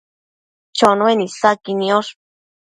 [0.77, 2.11] Chonuen isaqui niosh